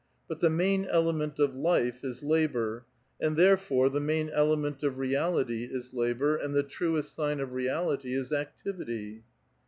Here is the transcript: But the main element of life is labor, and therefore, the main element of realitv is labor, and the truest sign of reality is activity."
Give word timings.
But 0.27 0.39
the 0.39 0.49
main 0.49 0.85
element 0.85 1.37
of 1.37 1.53
life 1.55 2.03
is 2.03 2.23
labor, 2.23 2.85
and 3.21 3.37
therefore, 3.37 3.87
the 3.87 3.99
main 3.99 4.29
element 4.31 4.81
of 4.81 4.95
realitv 4.95 5.69
is 5.71 5.93
labor, 5.93 6.35
and 6.35 6.55
the 6.55 6.63
truest 6.63 7.13
sign 7.15 7.39
of 7.39 7.53
reality 7.53 8.15
is 8.15 8.33
activity." 8.33 9.21